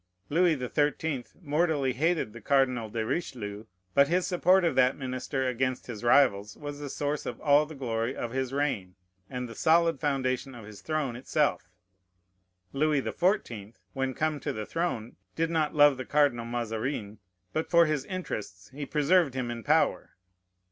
Louis 0.29 0.55
the 0.55 0.67
Thirteenth 0.67 1.33
mortally 1.43 1.93
hated 1.93 2.33
the 2.33 2.41
Cardinal 2.41 2.89
de 2.89 3.05
Richelieu; 3.05 3.65
but 3.93 4.07
his 4.07 4.25
support 4.25 4.65
of 4.65 4.73
that 4.73 4.97
minister 4.97 5.47
against 5.47 5.85
his 5.85 6.03
rivals 6.03 6.57
was 6.57 6.79
the 6.79 6.89
source 6.89 7.27
of 7.27 7.39
all 7.39 7.67
the 7.67 7.75
glory 7.75 8.15
of 8.15 8.31
his 8.31 8.51
reign, 8.51 8.95
and 9.29 9.47
the 9.47 9.53
solid 9.53 9.99
foundation 9.99 10.55
of 10.55 10.65
his 10.65 10.81
throne 10.81 11.15
itself. 11.15 11.69
Louis 12.73 12.99
the 13.01 13.11
Fourteenth, 13.13 13.77
when 13.93 14.15
come 14.15 14.39
to 14.39 14.51
the 14.51 14.65
throne, 14.65 15.17
did 15.35 15.51
not 15.51 15.75
love 15.75 15.97
the 15.97 16.05
Cardinal 16.05 16.45
Mazarin; 16.45 17.19
but 17.53 17.69
for 17.69 17.85
his 17.85 18.03
interests 18.05 18.69
he 18.71 18.87
preserved 18.87 19.35
him 19.35 19.51
in 19.51 19.61
power. 19.61 20.15